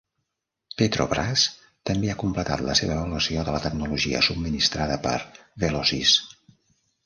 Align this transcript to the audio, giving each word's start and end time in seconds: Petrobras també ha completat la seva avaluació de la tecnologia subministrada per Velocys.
Petrobras 0.81 1.43
també 1.89 2.09
ha 2.13 2.15
completat 2.23 2.65
la 2.69 2.77
seva 2.81 2.97
avaluació 2.97 3.45
de 3.51 3.55
la 3.59 3.61
tecnologia 3.69 4.25
subministrada 4.31 5.01
per 5.07 5.15
Velocys. 5.67 6.19